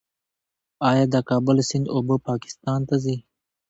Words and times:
آیا 0.89 1.05
د 1.13 1.15
کابل 1.29 1.57
سیند 1.69 1.85
اوبه 1.95 2.15
پاکستان 2.29 2.79
ته 2.89 2.95
ځي؟ 3.03 3.15